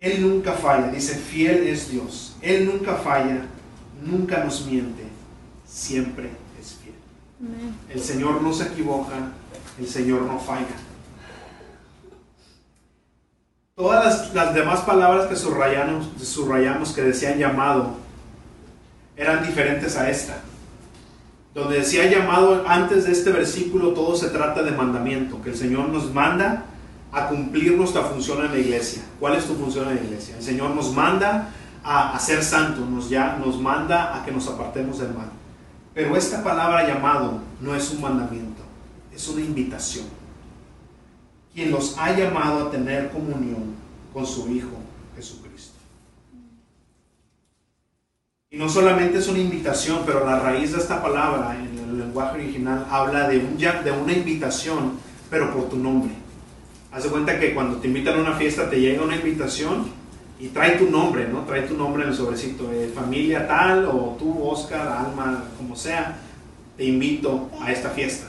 [0.01, 2.37] Él nunca falla, dice, fiel es Dios.
[2.43, 3.47] Él nunca falla,
[4.05, 5.05] nunca nos miente,
[5.67, 6.31] siempre
[6.61, 6.95] es fiel.
[7.89, 9.15] El Señor no se equivoca,
[9.79, 10.77] el Señor no falla.
[13.75, 17.97] Todas las, demás palabras que subrayamos, subrayamos que decían llamado
[19.17, 20.43] eran diferentes a esta.
[21.55, 25.89] Donde decía llamado antes de este versículo, todo se trata de mandamiento, que el Señor
[25.89, 26.65] nos manda
[27.13, 29.05] a cumplir nuestra función en la iglesia.
[29.21, 30.37] ¿Cuál es tu función en la iglesia?
[30.37, 31.51] El Señor nos manda
[31.85, 35.31] a, ser santos, nos, ya, nos manda a que nos apartemos del mal.
[35.95, 38.63] Pero esta palabra llamado no es un mandamiento,
[39.15, 40.07] es una invitación.
[41.55, 43.77] Quien los ha llamado a tener comunión
[44.13, 44.77] con su Hijo
[45.15, 45.54] Jesucristo.
[48.55, 52.37] Y no solamente es una invitación, pero la raíz de esta palabra en el lenguaje
[52.37, 54.93] original habla de, un, de una invitación,
[55.29, 56.13] pero por tu nombre.
[56.93, 59.87] Haz de cuenta que cuando te invitan a una fiesta te llega una invitación
[60.39, 61.41] y trae tu nombre, ¿no?
[61.41, 66.17] Trae tu nombre en el sobrecito, familia tal o tú, Oscar, Alma, como sea,
[66.77, 68.29] te invito a esta fiesta.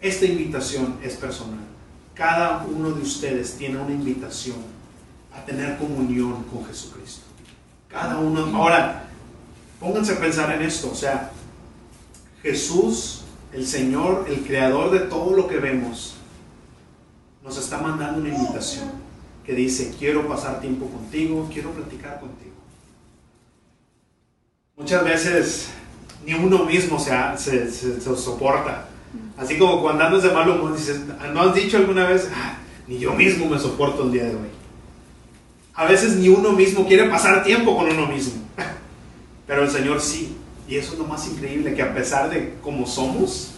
[0.00, 1.60] Esta invitación es personal.
[2.14, 4.56] Cada uno de ustedes tiene una invitación
[5.34, 7.31] a tener comunión con Jesucristo.
[7.92, 8.56] Cada uno.
[8.56, 9.04] Ahora,
[9.78, 10.90] pónganse a pensar en esto.
[10.90, 11.30] O sea,
[12.42, 16.14] Jesús, el Señor, el creador de todo lo que vemos,
[17.44, 18.90] nos está mandando una invitación
[19.44, 22.52] que dice, quiero pasar tiempo contigo, quiero platicar contigo.
[24.76, 25.68] Muchas veces
[26.24, 28.88] ni uno mismo se, se, soporta.
[29.36, 31.00] Así como cuando andas de mal humor, dices,
[31.32, 34.61] ¿no has dicho alguna vez, ah, ni yo mismo me soporto el día de hoy?
[35.74, 38.42] A veces ni uno mismo quiere pasar tiempo con uno mismo.
[39.46, 40.36] Pero el Señor sí.
[40.68, 43.52] Y eso es lo más increíble, que a pesar de cómo somos,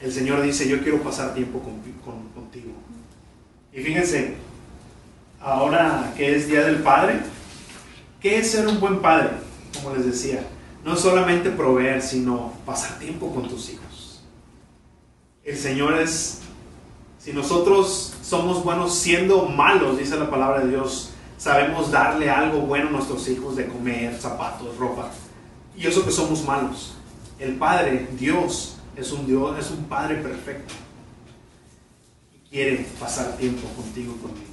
[0.00, 2.72] el Señor dice, yo quiero pasar tiempo contigo.
[3.72, 4.34] Y fíjense,
[5.40, 7.20] ahora que es Día del Padre,
[8.20, 9.30] ¿qué es ser un buen padre?
[9.74, 10.46] Como les decía,
[10.84, 14.22] no solamente proveer, sino pasar tiempo con tus hijos.
[15.44, 16.40] El Señor es,
[17.18, 21.07] si nosotros somos buenos siendo malos, dice la palabra de Dios,
[21.38, 25.10] sabemos darle algo bueno a nuestros hijos de comer, zapatos, ropa.
[25.76, 26.96] Y eso que somos malos.
[27.38, 30.74] El Padre, Dios, es un Dios, es un Padre perfecto.
[32.34, 34.48] Y quiere pasar tiempo contigo y conmigo.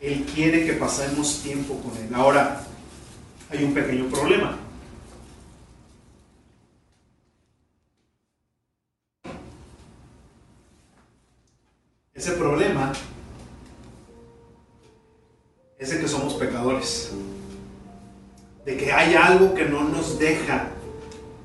[0.00, 2.14] Él quiere que pasemos tiempo con Él.
[2.14, 2.64] Ahora,
[3.50, 4.56] hay un pequeño problema.
[12.14, 12.92] Ese problema
[15.82, 17.10] es que somos pecadores.
[18.64, 20.68] De que hay algo que no nos deja.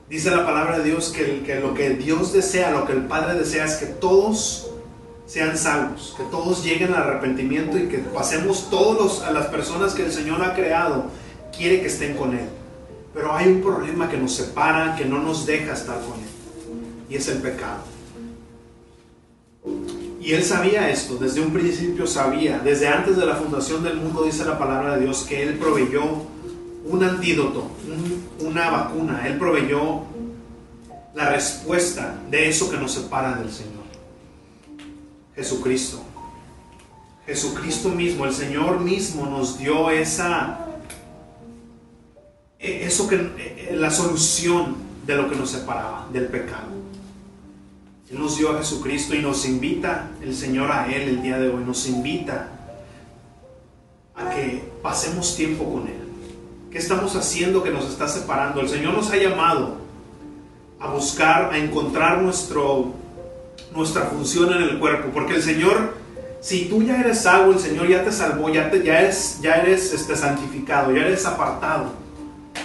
[0.09, 3.37] Dice la palabra de Dios que, que lo que Dios desea, lo que el Padre
[3.37, 4.69] desea es que todos
[5.25, 10.03] sean salvos, que todos lleguen al arrepentimiento y que pasemos todos a las personas que
[10.03, 11.05] el Señor ha creado,
[11.55, 12.47] quiere que estén con Él.
[13.13, 16.29] Pero hay un problema que nos separa, que no nos deja estar con Él,
[17.09, 17.96] y es el pecado.
[20.27, 24.25] Y él sabía esto, desde un principio sabía, desde antes de la fundación del mundo
[24.25, 26.03] dice la palabra de Dios que él proveyó
[26.83, 27.71] un antídoto,
[28.41, 30.01] una vacuna, él proveyó
[31.15, 33.85] la respuesta de eso que nos separa del Señor.
[35.33, 36.01] Jesucristo.
[37.25, 40.59] Jesucristo mismo, el Señor mismo nos dio esa,
[42.59, 46.76] e, eso que, e, la solución de lo que nos separaba del pecado.
[48.09, 51.49] Él nos dio a Jesucristo y nos invita el Señor a Él el día de
[51.49, 52.47] hoy, nos invita
[54.15, 56.07] a que pasemos tiempo con Él.
[56.71, 58.61] ¿Qué estamos haciendo que nos está separando?
[58.61, 59.75] El Señor nos ha llamado
[60.79, 62.93] a buscar, a encontrar nuestro,
[63.75, 65.95] nuestra función en el cuerpo, porque el Señor,
[66.39, 69.55] si tú ya eres salvo, el Señor ya te salvó, ya, te, ya eres, ya
[69.55, 71.91] eres este, santificado, ya eres apartado,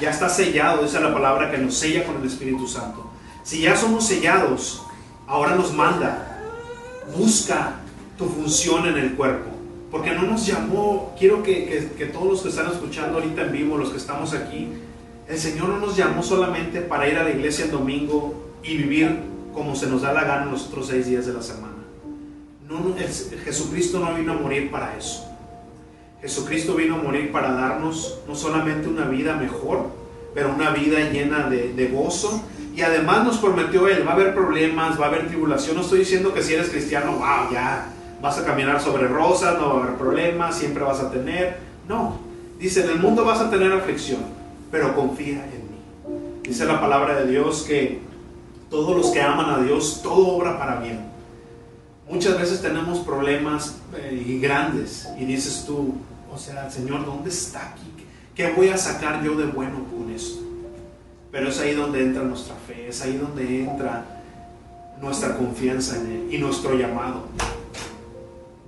[0.01, 3.11] ya está sellado, esa es la palabra que nos sella con el Espíritu Santo.
[3.43, 4.85] Si ya somos sellados,
[5.27, 6.41] ahora nos manda,
[7.16, 7.81] busca
[8.18, 9.51] tu función en el cuerpo.
[9.91, 13.91] Porque no nos llamó, quiero que, todos los que están escuchando ahorita en vivo, los
[13.91, 14.68] que estamos aquí,
[15.29, 19.20] el Señor no nos llamó solamente para ir a la iglesia el domingo y vivir
[19.53, 21.75] como se nos da la gana los otros seis días de la semana.
[22.66, 22.95] No,
[23.45, 25.29] Jesucristo no vino a morir para eso.
[26.23, 29.91] Jesucristo vino a morir para darnos no solamente una vida mejor,
[30.35, 32.43] pero una vida llena de gozo
[32.75, 35.77] y además nos prometió Él, va a haber problemas, va a haber tribulación.
[35.77, 37.89] No estoy diciendo que si eres cristiano, wow, ya
[38.23, 41.59] vas a caminar sobre rosas, no va a haber problemas, siempre vas a tener.
[41.87, 42.18] No,
[42.59, 44.20] dice, en el mundo vas a tener aflicción,
[44.70, 46.41] pero confía en mí.
[46.43, 48.01] Dice la palabra de Dios que
[48.70, 51.12] todos los que aman a Dios, todo obra para bien.
[52.09, 55.95] Muchas veces tenemos problemas eh, grandes y dices tú,
[56.33, 57.93] o sea, Señor, ¿dónde está aquí?
[58.35, 60.52] ¿Qué voy a sacar yo de bueno con esto?
[61.33, 64.05] Pero es ahí donde entra nuestra fe, es ahí donde entra
[65.01, 67.24] nuestra confianza en Él y nuestro llamado.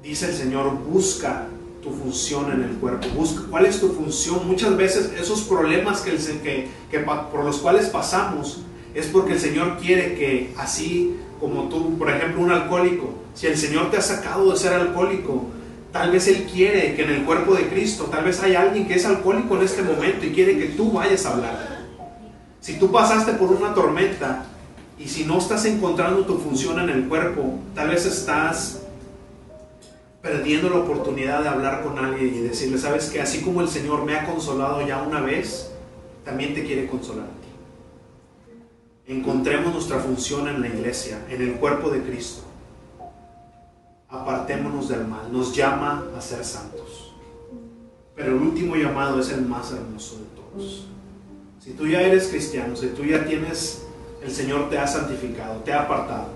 [0.03, 1.47] Dice el Señor, busca
[1.83, 4.49] tu función en el cuerpo, busca cuál es tu función.
[4.49, 6.13] Muchas veces esos problemas que,
[6.43, 8.63] que, que por los cuales pasamos
[8.95, 13.59] es porque el Señor quiere que así como tú, por ejemplo, un alcohólico, si el
[13.59, 15.45] Señor te ha sacado de ser alcohólico,
[15.93, 18.95] tal vez Él quiere que en el cuerpo de Cristo, tal vez hay alguien que
[18.95, 21.74] es alcohólico en este momento y quiere que tú vayas a hablar.
[22.65, 24.47] Si tú pasaste por una tormenta
[24.99, 28.81] y si no estás encontrando tu función en el cuerpo, tal vez estás
[30.23, 34.07] perdiendo la oportunidad de hablar con alguien y decirle, sabes que así como el Señor
[34.07, 35.73] me ha consolado ya una vez,
[36.25, 37.27] también te quiere consolar.
[39.07, 42.45] Encontremos nuestra función en la iglesia, en el cuerpo de Cristo.
[44.09, 47.13] Apartémonos del mal, nos llama a ser santos.
[48.17, 50.94] Pero el último llamado es el más hermoso de todos.
[51.65, 53.85] Si tú ya eres cristiano, si tú ya tienes,
[54.23, 56.29] el Señor te ha santificado, te ha apartado,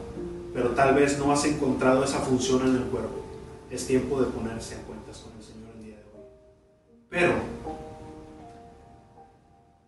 [0.55, 3.23] pero tal vez no has encontrado esa función en el cuerpo,
[3.71, 6.25] es tiempo de ponerse a cuentas con el Señor el día de hoy.
[7.11, 7.35] Pero,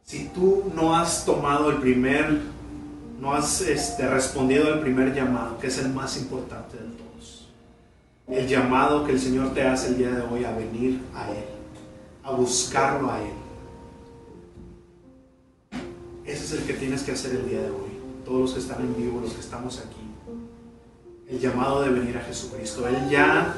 [0.04, 2.42] si tú no has tomado el primer,
[3.18, 7.48] no has este, respondido al primer llamado, que es el más importante de todos,
[8.28, 11.46] el llamado que el Señor te hace el día de hoy a venir a Él,
[12.24, 13.39] a buscarlo a Él
[16.50, 17.90] es el que tienes que hacer el día de hoy.
[18.24, 20.00] Todos los que están en vivo, los que estamos aquí.
[21.28, 22.88] El llamado de venir a Jesucristo.
[22.88, 23.54] Él ya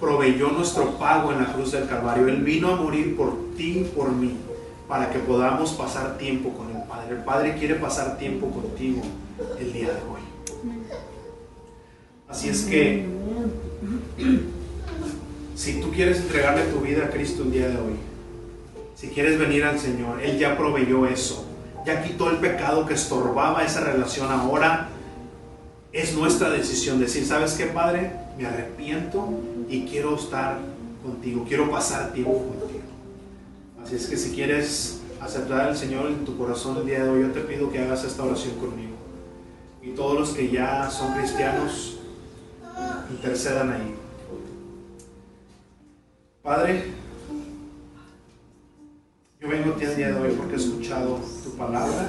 [0.00, 2.28] proveyó nuestro pago en la cruz del Calvario.
[2.28, 4.36] Él vino a morir por ti y por mí
[4.88, 7.16] para que podamos pasar tiempo con el Padre.
[7.16, 9.02] El Padre quiere pasar tiempo contigo
[9.58, 10.20] el día de hoy.
[12.28, 13.06] Así es que
[15.56, 17.96] si tú quieres entregarle tu vida a Cristo el día de hoy,
[18.94, 21.45] si quieres venir al Señor, Él ya proveyó eso
[21.86, 24.30] ya quitó el pecado que estorbaba esa relación.
[24.30, 24.88] Ahora
[25.92, 28.10] es nuestra decisión decir, ¿sabes qué, Padre?
[28.36, 29.28] Me arrepiento
[29.68, 30.58] y quiero estar
[31.02, 32.82] contigo, quiero pasar tiempo contigo.
[33.82, 37.22] Así es que si quieres aceptar al Señor en tu corazón el día de hoy,
[37.22, 38.96] yo te pido que hagas esta oración conmigo.
[39.80, 41.98] Y todos los que ya son cristianos,
[43.10, 43.94] intercedan ahí.
[46.42, 46.90] Padre,
[49.40, 52.08] yo vengo a ti el día de hoy porque he escuchado tu palabra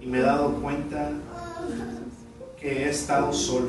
[0.00, 1.10] y me he dado cuenta
[2.58, 3.68] que he estado solo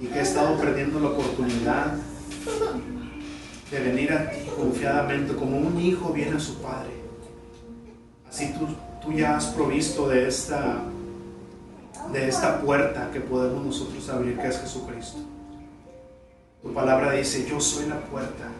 [0.00, 1.94] y que he estado perdiendo la oportunidad
[3.70, 6.90] de venir a ti confiadamente como un hijo viene a su padre.
[8.28, 8.66] Así tú,
[9.00, 10.82] tú ya has provisto de esta,
[12.12, 15.20] de esta puerta que podemos nosotros abrir, que es Jesucristo.
[16.62, 18.50] Tu palabra dice, yo soy la puerta.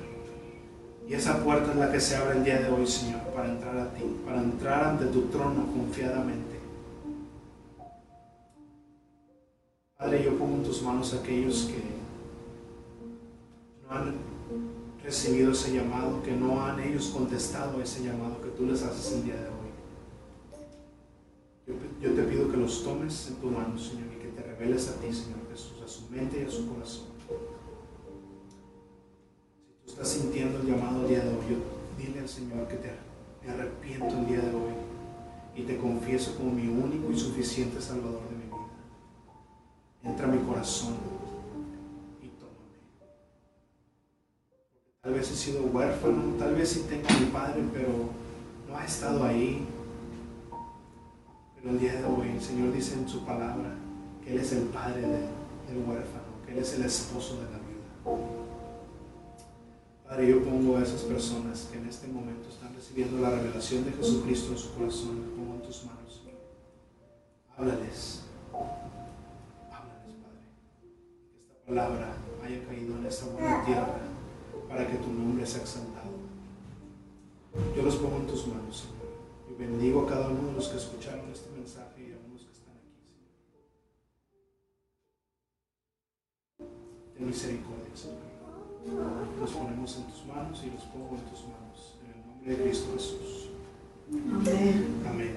[1.10, 3.76] Y esa puerta es la que se abre el día de hoy, Señor, para entrar
[3.76, 6.60] a ti, para entrar ante tu trono confiadamente.
[9.98, 11.82] Padre, yo pongo en tus manos a aquellos que
[13.82, 14.14] no han
[15.02, 19.24] recibido ese llamado, que no han ellos contestado ese llamado que tú les haces el
[19.24, 19.70] día de hoy.
[21.66, 24.88] Yo, yo te pido que los tomes en tu mano, Señor, y que te reveles
[24.88, 27.09] a ti, Señor Jesús, a su mente y a su corazón
[30.00, 31.62] estás sintiendo el llamado el día de hoy,
[31.98, 32.90] dile al Señor que te,
[33.46, 34.72] arrepiento el día de hoy
[35.54, 38.56] y te confieso como mi único y suficiente Salvador de mi vida.
[40.02, 40.94] Entra a mi corazón
[42.22, 42.78] y tómame.
[45.02, 47.88] Tal vez he sido huérfano, tal vez sí tengo a mi padre, pero
[48.68, 49.66] no ha estado ahí.
[51.56, 53.74] Pero el día de hoy el Señor dice en su palabra
[54.24, 58.49] que Él es el padre del huérfano, que Él es el esposo de la vida.
[60.10, 63.92] Padre, yo pongo a esas personas que en este momento están recibiendo la revelación de
[63.92, 66.22] Jesucristo en su corazón, pongo en tus manos,
[67.56, 68.22] Háblales.
[69.70, 70.42] Háblales, Padre.
[70.82, 74.00] Que esta palabra haya caído en esta buena tierra
[74.68, 76.10] para que tu nombre sea exaltado.
[77.76, 79.14] Yo los pongo en tus manos, Señor.
[79.48, 82.52] Y bendigo a cada uno de los que escucharon este mensaje y a los que
[82.52, 82.98] están aquí,
[86.58, 86.72] Señor.
[87.14, 88.29] Ten misericordia, Señor.
[89.40, 91.96] Los ponemos en tus manos y los pongo en tus manos.
[92.04, 93.50] En el nombre de Cristo Jesús.
[94.12, 94.86] Amén.
[95.08, 95.36] Amén.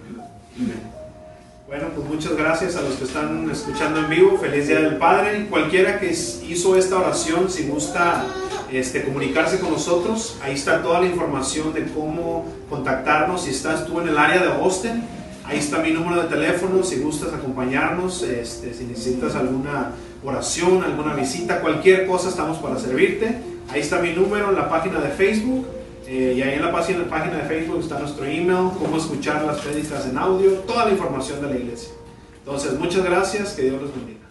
[1.68, 4.38] Bueno, pues muchas gracias a los que están escuchando en vivo.
[4.38, 5.48] Feliz Día del Padre.
[5.50, 8.26] Cualquiera que hizo esta oración, si gusta
[8.72, 13.44] este, comunicarse con nosotros, ahí está toda la información de cómo contactarnos.
[13.44, 15.04] Si estás tú en el área de Austin,
[15.46, 19.92] Ahí está mi número de teléfono si gustas acompañarnos, este, si necesitas alguna
[20.24, 23.38] oración, alguna visita, cualquier cosa estamos para servirte.
[23.70, 25.68] Ahí está mi número en la página de Facebook.
[26.06, 30.06] eh, y ahí en la página, de Facebook está nuestro email, cómo escuchar las prédicas
[30.06, 31.94] en audio, toda la información de la iglesia.
[32.40, 34.23] Entonces, muchas gracias, que Dios los bendiga.